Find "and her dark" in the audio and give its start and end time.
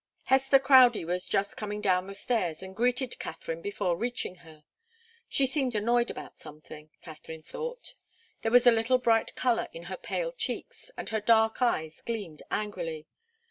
10.97-11.61